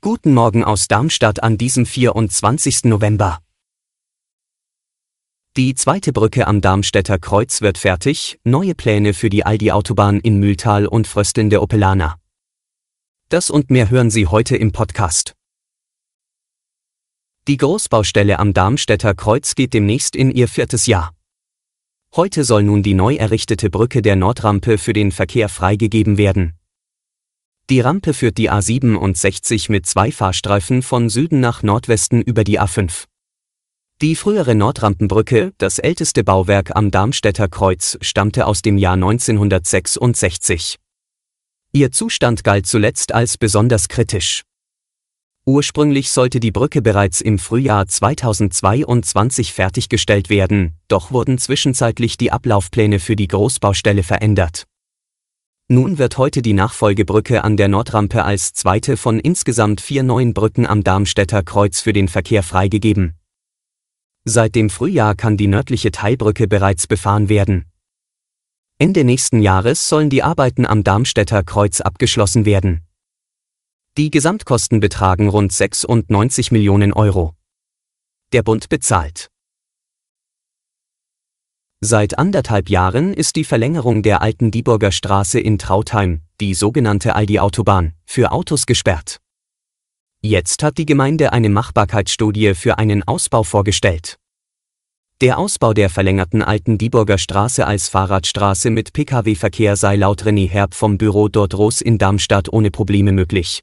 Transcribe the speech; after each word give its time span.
Guten 0.00 0.34
Morgen 0.34 0.62
aus 0.62 0.86
Darmstadt 0.86 1.42
an 1.42 1.58
diesem 1.58 1.84
24. 1.84 2.84
November. 2.84 3.40
Die 5.56 5.74
zweite 5.74 6.12
Brücke 6.12 6.46
am 6.46 6.60
Darmstädter 6.60 7.18
Kreuz 7.18 7.60
wird 7.60 7.76
fertig, 7.76 8.38
neue 8.44 8.76
Pläne 8.76 9.14
für 9.14 9.30
die 9.30 9.44
Aldi-Autobahn 9.44 10.20
in 10.20 10.38
Mühltal 10.38 10.86
und 10.86 11.08
fröstelnde 11.08 11.60
Opelana. 11.60 12.20
Das 13.30 13.50
und 13.50 13.68
mehr 13.68 13.90
hören 13.90 14.12
Sie 14.12 14.28
heute 14.28 14.56
im 14.56 14.70
Podcast. 14.70 15.34
Die 17.48 17.56
Großbaustelle 17.56 18.38
am 18.38 18.52
Darmstädter 18.52 19.16
Kreuz 19.16 19.56
geht 19.56 19.74
demnächst 19.74 20.14
in 20.14 20.30
ihr 20.30 20.46
viertes 20.46 20.86
Jahr. 20.86 21.16
Heute 22.14 22.44
soll 22.44 22.62
nun 22.62 22.84
die 22.84 22.94
neu 22.94 23.16
errichtete 23.16 23.70
Brücke 23.70 24.02
der 24.02 24.14
Nordrampe 24.14 24.78
für 24.78 24.92
den 24.92 25.10
Verkehr 25.10 25.48
freigegeben 25.48 26.16
werden. 26.16 26.59
Die 27.70 27.78
Rampe 27.78 28.14
führt 28.14 28.36
die 28.36 28.50
A67 28.50 29.70
mit 29.70 29.86
zwei 29.86 30.10
Fahrstreifen 30.10 30.82
von 30.82 31.08
Süden 31.08 31.38
nach 31.38 31.62
Nordwesten 31.62 32.20
über 32.20 32.42
die 32.42 32.60
A5. 32.60 33.04
Die 34.02 34.16
frühere 34.16 34.56
Nordrampenbrücke, 34.56 35.52
das 35.56 35.78
älteste 35.78 36.24
Bauwerk 36.24 36.74
am 36.74 36.90
Darmstädter 36.90 37.46
Kreuz, 37.46 37.96
stammte 38.00 38.48
aus 38.48 38.62
dem 38.62 38.76
Jahr 38.76 38.94
1966. 38.94 40.78
Ihr 41.70 41.92
Zustand 41.92 42.42
galt 42.42 42.66
zuletzt 42.66 43.14
als 43.14 43.38
besonders 43.38 43.86
kritisch. 43.86 44.42
Ursprünglich 45.46 46.10
sollte 46.10 46.40
die 46.40 46.50
Brücke 46.50 46.82
bereits 46.82 47.20
im 47.20 47.38
Frühjahr 47.38 47.86
2022 47.86 49.52
fertiggestellt 49.52 50.28
werden, 50.28 50.74
doch 50.88 51.12
wurden 51.12 51.38
zwischenzeitlich 51.38 52.18
die 52.18 52.32
Ablaufpläne 52.32 52.98
für 52.98 53.14
die 53.14 53.28
Großbaustelle 53.28 54.02
verändert. 54.02 54.66
Nun 55.72 55.98
wird 55.98 56.18
heute 56.18 56.42
die 56.42 56.52
Nachfolgebrücke 56.52 57.44
an 57.44 57.56
der 57.56 57.68
Nordrampe 57.68 58.24
als 58.24 58.54
zweite 58.54 58.96
von 58.96 59.20
insgesamt 59.20 59.80
vier 59.80 60.02
neuen 60.02 60.34
Brücken 60.34 60.66
am 60.66 60.82
Darmstädter 60.82 61.44
Kreuz 61.44 61.80
für 61.80 61.92
den 61.92 62.08
Verkehr 62.08 62.42
freigegeben. 62.42 63.14
Seit 64.24 64.56
dem 64.56 64.68
Frühjahr 64.68 65.14
kann 65.14 65.36
die 65.36 65.46
nördliche 65.46 65.92
Teilbrücke 65.92 66.48
bereits 66.48 66.88
befahren 66.88 67.28
werden. 67.28 67.66
Ende 68.78 69.04
nächsten 69.04 69.42
Jahres 69.42 69.88
sollen 69.88 70.10
die 70.10 70.24
Arbeiten 70.24 70.66
am 70.66 70.82
Darmstädter 70.82 71.44
Kreuz 71.44 71.80
abgeschlossen 71.80 72.44
werden. 72.44 72.84
Die 73.96 74.10
Gesamtkosten 74.10 74.80
betragen 74.80 75.28
rund 75.28 75.52
96 75.52 76.50
Millionen 76.50 76.92
Euro. 76.92 77.36
Der 78.32 78.42
Bund 78.42 78.68
bezahlt. 78.70 79.30
Seit 81.82 82.18
anderthalb 82.18 82.68
Jahren 82.68 83.14
ist 83.14 83.36
die 83.36 83.44
Verlängerung 83.44 84.02
der 84.02 84.20
alten 84.20 84.50
Dieburger 84.50 84.92
Straße 84.92 85.40
in 85.40 85.56
Trautheim, 85.56 86.20
die 86.38 86.52
sogenannte 86.52 87.14
Aldi-Autobahn, 87.14 87.94
für 88.04 88.32
Autos 88.32 88.66
gesperrt. 88.66 89.16
Jetzt 90.20 90.62
hat 90.62 90.76
die 90.76 90.84
Gemeinde 90.84 91.32
eine 91.32 91.48
Machbarkeitsstudie 91.48 92.52
für 92.52 92.76
einen 92.76 93.02
Ausbau 93.08 93.44
vorgestellt. 93.44 94.18
Der 95.22 95.38
Ausbau 95.38 95.72
der 95.72 95.88
verlängerten 95.88 96.42
alten 96.42 96.76
Dieburger 96.76 97.16
Straße 97.16 97.66
als 97.66 97.88
Fahrradstraße 97.88 98.68
mit 98.68 98.92
Pkw-Verkehr 98.92 99.74
sei 99.76 99.96
laut 99.96 100.24
René 100.24 100.50
Herb 100.50 100.74
vom 100.74 100.98
Büro 100.98 101.28
Dortros 101.28 101.80
in 101.80 101.96
Darmstadt 101.96 102.52
ohne 102.52 102.70
Probleme 102.70 103.12
möglich. 103.12 103.62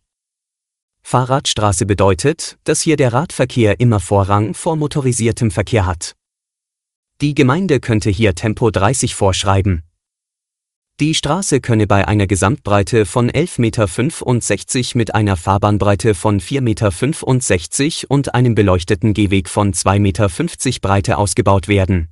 Fahrradstraße 1.03 1.85
bedeutet, 1.85 2.57
dass 2.63 2.81
hier 2.81 2.97
der 2.97 3.13
Radverkehr 3.13 3.79
immer 3.79 3.99
Vorrang 3.99 4.55
vor 4.55 4.75
motorisiertem 4.75 5.51
Verkehr 5.51 5.85
hat. 5.85 6.15
Die 7.19 7.33
Gemeinde 7.33 7.79
könnte 7.79 8.11
hier 8.11 8.35
Tempo 8.35 8.69
30 8.69 9.15
vorschreiben. 9.15 9.81
Die 10.99 11.15
Straße 11.15 11.61
könne 11.61 11.87
bei 11.87 12.07
einer 12.07 12.27
Gesamtbreite 12.27 13.07
von 13.07 13.31
11,65 13.31 13.59
Meter 13.59 14.97
mit 14.97 15.15
einer 15.15 15.35
Fahrbahnbreite 15.35 16.13
von 16.13 16.39
4,65 16.39 16.61
Meter 16.61 18.11
und 18.11 18.35
einem 18.35 18.53
beleuchteten 18.53 19.15
Gehweg 19.15 19.49
von 19.49 19.73
2,50 19.73 19.99
Meter 19.99 20.29
Breite 20.79 21.17
ausgebaut 21.17 21.67
werden. 21.67 22.09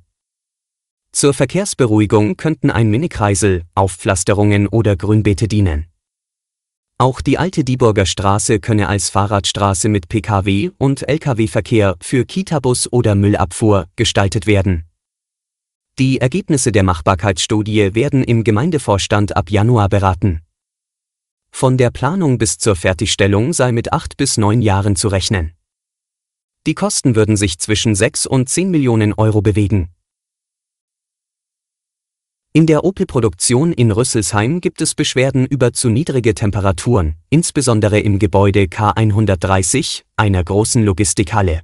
Zur 1.12 1.34
Verkehrsberuhigung 1.34 2.36
könnten 2.36 2.72
ein 2.72 2.90
Minikreisel, 2.90 3.62
Aufpflasterungen 3.76 4.66
oder 4.66 4.96
Grünbeete 4.96 5.46
dienen. 5.46 5.86
Auch 6.98 7.20
die 7.20 7.38
alte 7.38 7.62
Dieburger 7.62 8.06
Straße 8.06 8.58
könne 8.58 8.88
als 8.88 9.10
Fahrradstraße 9.10 9.88
mit 9.88 10.08
Pkw- 10.08 10.72
und 10.78 11.08
Lkw-Verkehr 11.08 11.94
für 12.00 12.24
Kitabus 12.24 12.92
oder 12.92 13.14
Müllabfuhr 13.14 13.86
gestaltet 13.94 14.48
werden. 14.48 14.85
Die 15.98 16.20
Ergebnisse 16.20 16.72
der 16.72 16.82
Machbarkeitsstudie 16.82 17.94
werden 17.94 18.22
im 18.22 18.44
Gemeindevorstand 18.44 19.34
ab 19.34 19.50
Januar 19.50 19.88
beraten. 19.88 20.42
Von 21.50 21.78
der 21.78 21.90
Planung 21.90 22.36
bis 22.36 22.58
zur 22.58 22.76
Fertigstellung 22.76 23.54
sei 23.54 23.72
mit 23.72 23.94
acht 23.94 24.18
bis 24.18 24.36
neun 24.36 24.60
Jahren 24.60 24.94
zu 24.94 25.08
rechnen. 25.08 25.54
Die 26.66 26.74
Kosten 26.74 27.16
würden 27.16 27.38
sich 27.38 27.58
zwischen 27.58 27.94
sechs 27.94 28.26
und 28.26 28.50
zehn 28.50 28.70
Millionen 28.70 29.14
Euro 29.14 29.40
bewegen. 29.40 29.88
In 32.52 32.66
der 32.66 32.84
Opel-Produktion 32.84 33.72
in 33.72 33.90
Rüsselsheim 33.90 34.60
gibt 34.60 34.82
es 34.82 34.94
Beschwerden 34.94 35.46
über 35.46 35.72
zu 35.72 35.88
niedrige 35.88 36.34
Temperaturen, 36.34 37.16
insbesondere 37.30 38.00
im 38.00 38.18
Gebäude 38.18 38.64
K130, 38.64 40.02
einer 40.16 40.44
großen 40.44 40.84
Logistikhalle. 40.84 41.62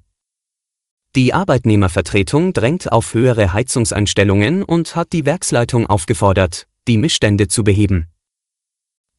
Die 1.15 1.35
Arbeitnehmervertretung 1.35 2.55
drängt 2.55 2.91
auf 2.91 3.13
höhere 3.13 3.53
Heizungseinstellungen 3.53 4.63
und 4.63 4.97
hat 4.97 5.13
die 5.13 5.27
Werksleitung 5.27 5.87
aufgefordert, 5.87 6.67
die 6.89 6.97
Missstände 6.97 7.49
zu 7.49 7.65
beheben. 7.65 8.07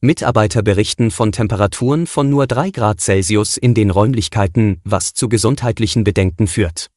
Mitarbeiter 0.00 0.64
berichten 0.64 1.12
von 1.12 1.30
Temperaturen 1.30 2.08
von 2.08 2.28
nur 2.28 2.48
3 2.48 2.70
Grad 2.70 3.00
Celsius 3.00 3.56
in 3.56 3.74
den 3.74 3.90
Räumlichkeiten, 3.90 4.80
was 4.82 5.14
zu 5.14 5.28
gesundheitlichen 5.28 6.02
Bedenken 6.02 6.48
führt. 6.48 6.90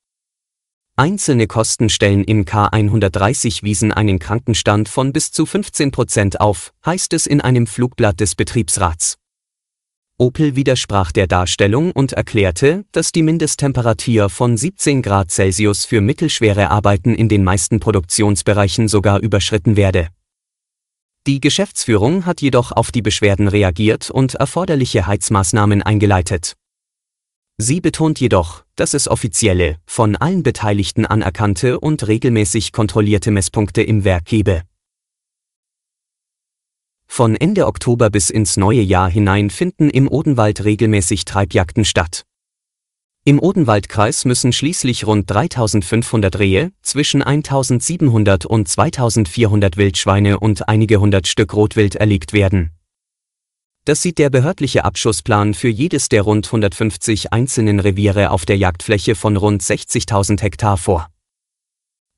Einzelne 0.95 1.45
Kosten 1.45 1.89
stellen 1.89 2.23
im 2.23 2.45
K130 2.45 3.61
Wiesen 3.61 3.91
einen 3.91 4.17
Krankenstand 4.17 4.89
von 4.89 5.13
bis 5.13 5.31
zu 5.31 5.45
15 5.45 5.91
Prozent 5.91 6.41
auf, 6.41 6.73
heißt 6.83 7.13
es 7.13 7.27
in 7.27 7.39
einem 7.39 7.67
Flugblatt 7.67 8.19
des 8.19 8.33
Betriebsrats. 8.33 9.19
Opel 10.19 10.55
widersprach 10.55 11.11
der 11.11 11.27
Darstellung 11.27 11.91
und 11.91 12.13
erklärte, 12.13 12.85
dass 12.91 13.11
die 13.11 13.21
Mindesttemperatur 13.21 14.31
von 14.31 14.57
17 14.57 15.03
Grad 15.03 15.29
Celsius 15.29 15.85
für 15.85 16.01
mittelschwere 16.01 16.71
Arbeiten 16.71 17.13
in 17.13 17.29
den 17.29 17.43
meisten 17.43 17.79
Produktionsbereichen 17.79 18.87
sogar 18.87 19.19
überschritten 19.19 19.75
werde. 19.75 20.07
Die 21.27 21.39
Geschäftsführung 21.39 22.25
hat 22.25 22.41
jedoch 22.41 22.71
auf 22.71 22.91
die 22.91 23.03
Beschwerden 23.03 23.47
reagiert 23.47 24.09
und 24.09 24.33
erforderliche 24.33 25.05
Heizmaßnahmen 25.05 25.83
eingeleitet. 25.83 26.55
Sie 27.59 27.79
betont 27.79 28.19
jedoch, 28.19 28.63
dass 28.75 28.95
es 28.95 29.07
offizielle, 29.07 29.77
von 29.85 30.15
allen 30.15 30.41
Beteiligten 30.41 31.05
anerkannte 31.05 31.79
und 31.79 32.07
regelmäßig 32.07 32.71
kontrollierte 32.71 33.29
Messpunkte 33.29 33.83
im 33.83 34.03
Werk 34.03 34.25
gebe. 34.25 34.63
Von 37.07 37.35
Ende 37.35 37.65
Oktober 37.65 38.09
bis 38.09 38.29
ins 38.29 38.57
neue 38.57 38.81
Jahr 38.81 39.09
hinein 39.09 39.49
finden 39.49 39.89
im 39.89 40.07
Odenwald 40.07 40.63
regelmäßig 40.63 41.25
Treibjagden 41.25 41.83
statt. 41.85 42.25
Im 43.27 43.39
Odenwaldkreis 43.39 44.23
müssen 44.23 44.53
schließlich 44.53 45.05
rund 45.05 45.29
3500 45.29 46.39
Rehe, 46.39 46.71
zwischen 46.81 47.21
1700 47.21 48.45
und 48.45 48.69
2400 48.69 49.75
Wildschweine 49.75 50.39
und 50.39 50.69
einige 50.69 51.01
hundert 51.01 51.27
Stück 51.27 51.53
Rotwild 51.53 51.95
erlegt 51.95 52.31
werden. 52.31 52.71
Das 53.83 54.01
sieht 54.01 54.17
der 54.17 54.29
behördliche 54.29 54.85
Abschussplan 54.85 55.53
für 55.53 55.69
jedes 55.69 56.07
der 56.07 56.21
rund 56.21 56.45
150 56.45 57.33
einzelnen 57.33 57.79
Reviere 57.79 58.31
auf 58.31 58.45
der 58.45 58.57
Jagdfläche 58.57 59.15
von 59.15 59.37
rund 59.37 59.61
60.000 59.61 60.41
Hektar 60.41 60.77
vor. 60.77 61.09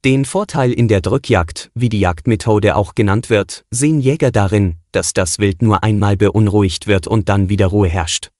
Den 0.05 0.23
Vorteil 0.23 0.71
in 0.71 0.87
der 0.87 1.01
Drückjagd, 1.01 1.71
wie 1.75 1.89
die 1.89 1.99
Jagdmethode 1.99 2.77
auch 2.77 2.95
genannt 2.95 3.29
wird, 3.29 3.65
sehen 3.69 3.99
Jäger 3.99 4.31
darin, 4.31 4.77
dass 4.93 5.11
das 5.11 5.39
Wild 5.39 5.61
nur 5.61 5.83
einmal 5.83 6.15
beunruhigt 6.15 6.87
wird 6.87 7.05
und 7.05 7.27
dann 7.27 7.49
wieder 7.49 7.67
Ruhe 7.67 7.89
herrscht. 7.89 8.31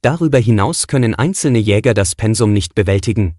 Darüber 0.00 0.38
hinaus 0.38 0.86
können 0.86 1.16
einzelne 1.16 1.58
Jäger 1.58 1.92
das 1.92 2.14
Pensum 2.14 2.52
nicht 2.52 2.76
bewältigen. 2.76 3.34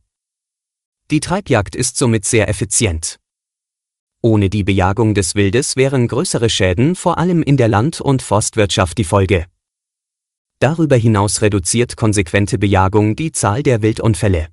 Die 1.10 1.22
Treibjagd 1.22 1.74
ist 1.74 1.96
somit 1.96 2.26
sehr 2.26 2.50
effizient. 2.50 3.18
Ohne 4.22 4.50
die 4.50 4.66
Bejagung 4.66 5.14
des 5.14 5.34
Wildes 5.34 5.78
wären 5.78 6.10
größere 6.10 6.50
Schäden 6.50 6.96
vor 6.96 7.18
allem 7.18 7.44
in 7.44 7.56
der 7.56 7.70
Land- 7.70 8.02
und 8.02 8.22
Forstwirtschaft 8.22 8.98
die 8.98 9.06
Folge. 9.06 9.46
Darüber 10.60 10.98
hinaus 10.98 11.42
reduziert 11.42 11.96
konsequente 11.96 12.58
Bejagung 12.58 13.16
die 13.16 13.32
Zahl 13.32 13.64
der 13.64 13.82
Wildunfälle. 13.82 14.50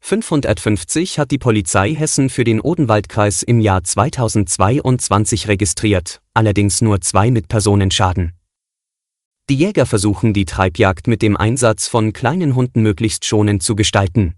550 0.00 1.18
hat 1.18 1.30
die 1.30 1.38
Polizei 1.38 1.94
Hessen 1.94 2.30
für 2.30 2.44
den 2.44 2.60
Odenwaldkreis 2.60 3.42
im 3.42 3.60
Jahr 3.60 3.84
2022 3.84 5.46
registriert, 5.46 6.20
allerdings 6.34 6.80
nur 6.80 7.00
zwei 7.00 7.30
mit 7.30 7.48
Personenschaden. 7.48 8.32
Die 9.48 9.56
Jäger 9.56 9.86
versuchen 9.86 10.32
die 10.32 10.44
Treibjagd 10.44 11.06
mit 11.06 11.22
dem 11.22 11.36
Einsatz 11.36 11.86
von 11.86 12.12
kleinen 12.12 12.54
Hunden 12.54 12.82
möglichst 12.82 13.24
schonend 13.24 13.62
zu 13.62 13.76
gestalten. 13.76 14.34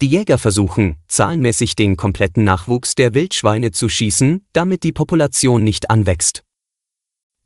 Die 0.00 0.08
Jäger 0.08 0.38
versuchen, 0.38 0.96
zahlenmäßig 1.06 1.76
den 1.76 1.96
kompletten 1.96 2.44
Nachwuchs 2.44 2.94
der 2.94 3.14
Wildschweine 3.14 3.70
zu 3.70 3.88
schießen, 3.88 4.44
damit 4.52 4.82
die 4.82 4.92
Population 4.92 5.62
nicht 5.62 5.90
anwächst. 5.90 6.42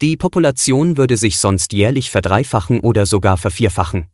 Die 0.02 0.16
Population 0.16 0.96
würde 0.96 1.16
sich 1.16 1.38
sonst 1.38 1.72
jährlich 1.72 2.10
verdreifachen 2.10 2.80
oder 2.80 3.06
sogar 3.06 3.36
vervierfachen. 3.38 4.06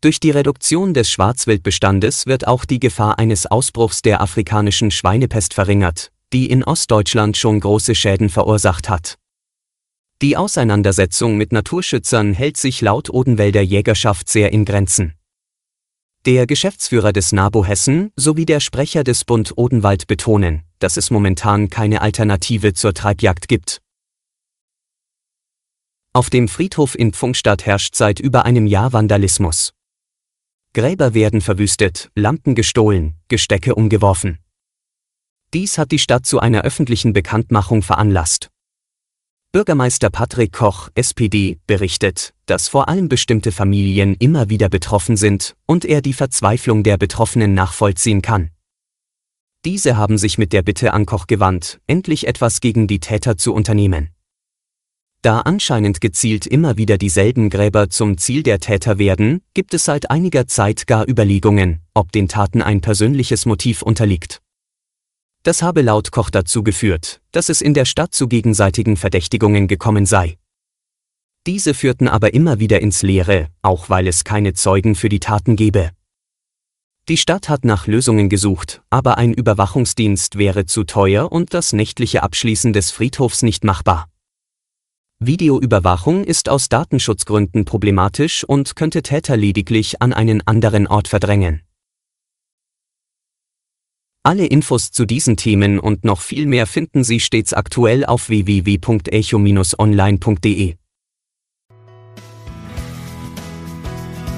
Durch 0.00 0.20
die 0.20 0.30
Reduktion 0.30 0.94
des 0.94 1.10
Schwarzwildbestandes 1.10 2.26
wird 2.26 2.46
auch 2.46 2.64
die 2.64 2.78
Gefahr 2.78 3.18
eines 3.18 3.46
Ausbruchs 3.46 4.00
der 4.00 4.20
afrikanischen 4.20 4.92
Schweinepest 4.92 5.54
verringert, 5.54 6.12
die 6.32 6.48
in 6.48 6.62
Ostdeutschland 6.62 7.36
schon 7.36 7.58
große 7.58 7.96
Schäden 7.96 8.28
verursacht 8.28 8.88
hat. 8.88 9.18
Die 10.22 10.36
Auseinandersetzung 10.36 11.36
mit 11.36 11.50
Naturschützern 11.50 12.32
hält 12.32 12.56
sich 12.56 12.80
laut 12.80 13.10
Odenwälder 13.10 13.60
Jägerschaft 13.60 14.28
sehr 14.28 14.52
in 14.52 14.64
Grenzen. 14.64 15.14
Der 16.26 16.46
Geschäftsführer 16.46 17.12
des 17.12 17.32
NABU 17.32 17.64
Hessen 17.64 18.12
sowie 18.14 18.46
der 18.46 18.60
Sprecher 18.60 19.02
des 19.02 19.24
Bund 19.24 19.54
Odenwald 19.56 20.06
betonen, 20.06 20.62
dass 20.78 20.96
es 20.96 21.10
momentan 21.10 21.70
keine 21.70 22.02
Alternative 22.02 22.72
zur 22.72 22.94
Treibjagd 22.94 23.48
gibt. 23.48 23.80
Auf 26.12 26.30
dem 26.30 26.48
Friedhof 26.48 26.96
in 26.96 27.12
Pfungstadt 27.12 27.66
herrscht 27.66 27.96
seit 27.96 28.20
über 28.20 28.44
einem 28.44 28.66
Jahr 28.66 28.92
Vandalismus. 28.92 29.72
Gräber 30.74 31.14
werden 31.14 31.40
verwüstet, 31.40 32.10
Lampen 32.14 32.54
gestohlen, 32.54 33.14
Gestecke 33.28 33.74
umgeworfen. 33.74 34.38
Dies 35.54 35.78
hat 35.78 35.92
die 35.92 35.98
Stadt 35.98 36.26
zu 36.26 36.40
einer 36.40 36.62
öffentlichen 36.62 37.12
Bekanntmachung 37.12 37.82
veranlasst. 37.82 38.50
Bürgermeister 39.50 40.10
Patrick 40.10 40.52
Koch, 40.52 40.90
SPD, 40.94 41.58
berichtet, 41.66 42.34
dass 42.44 42.68
vor 42.68 42.88
allem 42.88 43.08
bestimmte 43.08 43.50
Familien 43.50 44.14
immer 44.18 44.50
wieder 44.50 44.68
betroffen 44.68 45.16
sind 45.16 45.56
und 45.64 45.86
er 45.86 46.02
die 46.02 46.12
Verzweiflung 46.12 46.82
der 46.82 46.98
Betroffenen 46.98 47.54
nachvollziehen 47.54 48.20
kann. 48.20 48.50
Diese 49.64 49.96
haben 49.96 50.18
sich 50.18 50.36
mit 50.36 50.52
der 50.52 50.62
Bitte 50.62 50.92
an 50.92 51.06
Koch 51.06 51.26
gewandt, 51.26 51.80
endlich 51.86 52.26
etwas 52.26 52.60
gegen 52.60 52.86
die 52.86 53.00
Täter 53.00 53.38
zu 53.38 53.54
unternehmen. 53.54 54.10
Da 55.22 55.40
anscheinend 55.40 56.00
gezielt 56.00 56.46
immer 56.46 56.76
wieder 56.76 56.96
dieselben 56.96 57.50
Gräber 57.50 57.90
zum 57.90 58.18
Ziel 58.18 58.44
der 58.44 58.60
Täter 58.60 58.98
werden, 58.98 59.42
gibt 59.52 59.74
es 59.74 59.84
seit 59.84 60.10
einiger 60.10 60.46
Zeit 60.46 60.86
gar 60.86 61.08
Überlegungen, 61.08 61.80
ob 61.92 62.12
den 62.12 62.28
Taten 62.28 62.62
ein 62.62 62.80
persönliches 62.80 63.44
Motiv 63.44 63.82
unterliegt. 63.82 64.40
Das 65.42 65.62
habe 65.62 65.82
laut 65.82 66.12
Koch 66.12 66.30
dazu 66.30 66.62
geführt, 66.62 67.20
dass 67.32 67.48
es 67.48 67.62
in 67.62 67.74
der 67.74 67.84
Stadt 67.84 68.14
zu 68.14 68.28
gegenseitigen 68.28 68.96
Verdächtigungen 68.96 69.66
gekommen 69.66 70.06
sei. 70.06 70.36
Diese 71.46 71.74
führten 71.74 72.06
aber 72.06 72.34
immer 72.34 72.60
wieder 72.60 72.80
ins 72.80 73.02
Leere, 73.02 73.48
auch 73.62 73.90
weil 73.90 74.06
es 74.06 74.22
keine 74.22 74.54
Zeugen 74.54 74.94
für 74.94 75.08
die 75.08 75.20
Taten 75.20 75.56
gebe. 75.56 75.90
Die 77.08 77.16
Stadt 77.16 77.48
hat 77.48 77.64
nach 77.64 77.86
Lösungen 77.86 78.28
gesucht, 78.28 78.82
aber 78.90 79.16
ein 79.16 79.32
Überwachungsdienst 79.32 80.36
wäre 80.36 80.66
zu 80.66 80.84
teuer 80.84 81.32
und 81.32 81.54
das 81.54 81.72
nächtliche 81.72 82.22
Abschließen 82.22 82.72
des 82.72 82.90
Friedhofs 82.90 83.42
nicht 83.42 83.64
machbar. 83.64 84.08
Videoüberwachung 85.20 86.22
ist 86.22 86.48
aus 86.48 86.68
Datenschutzgründen 86.68 87.64
problematisch 87.64 88.44
und 88.44 88.76
könnte 88.76 89.02
Täter 89.02 89.36
lediglich 89.36 90.00
an 90.00 90.12
einen 90.12 90.46
anderen 90.46 90.86
Ort 90.86 91.08
verdrängen. 91.08 91.62
Alle 94.22 94.46
Infos 94.46 94.92
zu 94.92 95.06
diesen 95.06 95.36
Themen 95.36 95.80
und 95.80 96.04
noch 96.04 96.20
viel 96.20 96.46
mehr 96.46 96.66
finden 96.66 97.02
Sie 97.02 97.18
stets 97.18 97.52
aktuell 97.52 98.04
auf 98.04 98.28
www.echo-online.de. 98.28 100.76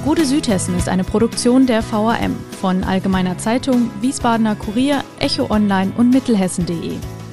Gute 0.03 0.25
Südhessen 0.25 0.79
ist 0.79 0.89
eine 0.89 1.05
Produktion 1.05 1.67
der 1.67 1.83
VAM 1.83 2.35
von 2.59 2.85
Allgemeiner 2.85 3.37
Zeitung, 3.37 3.91
Wiesbadener 4.01 4.57
Kurier, 4.57 5.05
Echo 5.19 5.51
Online 5.51 5.93
und 5.99 6.09
Mittelhessen.de. 6.09 6.95